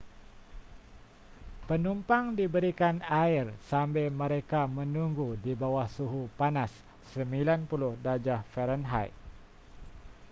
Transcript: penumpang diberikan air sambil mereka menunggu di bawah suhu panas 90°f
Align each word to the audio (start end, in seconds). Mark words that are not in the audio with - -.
penumpang 1.69 2.25
diberikan 2.39 2.97
air 3.23 3.45
sambil 3.71 4.05
mereka 4.21 4.61
menunggu 4.77 5.29
di 5.45 5.53
bawah 5.61 5.85
suhu 5.97 6.21
panas 6.41 6.71
90°f 7.13 8.49